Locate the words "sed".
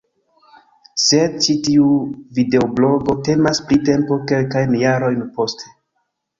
1.03-1.35